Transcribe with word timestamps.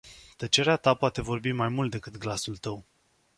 Tăcerea 0.37 0.75
ta 0.77 0.93
poate 0.93 1.21
vorbi 1.21 1.51
mai 1.51 1.67
mult 1.67 1.91
decât 1.91 2.17
glasul 2.17 2.57
tău. 2.57 2.85